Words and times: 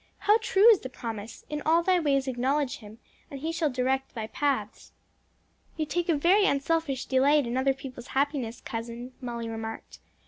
How 0.17 0.39
true 0.39 0.67
is 0.69 0.79
the 0.79 0.89
promise, 0.89 1.45
'In 1.47 1.61
all 1.63 1.83
thy 1.83 1.99
ways 1.99 2.27
acknowledge 2.27 2.77
him, 2.77 2.97
and 3.29 3.39
he 3.39 3.51
shall 3.51 3.69
direct 3.69 4.15
thy 4.15 4.25
paths.'" 4.25 4.93
"You 5.77 5.85
take 5.85 6.09
a 6.09 6.15
very 6.15 6.47
unselfish 6.47 7.05
delight 7.05 7.45
in 7.45 7.55
other 7.55 7.75
people's 7.75 8.07
happiness, 8.17 8.61
cousin," 8.61 9.13
Molly 9.21 9.47
remarked. 9.47 9.99